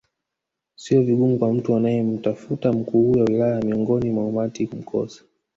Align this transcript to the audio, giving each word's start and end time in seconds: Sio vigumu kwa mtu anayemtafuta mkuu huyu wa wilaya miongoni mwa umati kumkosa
Sio 0.75 1.01
vigumu 1.03 1.37
kwa 1.39 1.53
mtu 1.53 1.75
anayemtafuta 1.75 2.73
mkuu 2.73 3.01
huyu 3.03 3.19
wa 3.19 3.25
wilaya 3.31 3.61
miongoni 3.61 4.09
mwa 4.11 4.25
umati 4.25 4.67
kumkosa 4.67 5.23